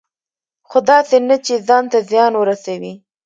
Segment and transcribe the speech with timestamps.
[0.69, 2.93] خو داسې نه چې ځان ته زیان ورسوي.